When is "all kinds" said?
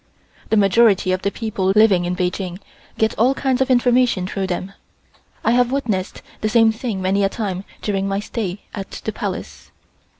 3.19-3.61